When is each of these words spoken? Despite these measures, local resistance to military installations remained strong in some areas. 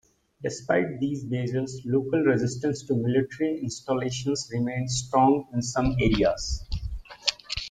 Despite 0.41 0.99
these 0.99 1.25
measures, 1.25 1.79
local 1.85 2.23
resistance 2.23 2.81
to 2.87 2.95
military 2.95 3.59
installations 3.61 4.49
remained 4.51 4.89
strong 4.89 5.47
in 5.53 5.61
some 5.61 5.95
areas. 6.01 6.65